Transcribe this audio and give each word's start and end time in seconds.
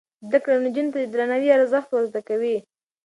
زده 0.27 0.39
کړه 0.43 0.55
نجونو 0.65 0.91
ته 0.93 0.97
د 1.01 1.05
درناوي 1.13 1.49
ارزښت 1.57 1.89
ور 1.91 2.03
زده 2.11 2.21
کوي. 2.29 2.55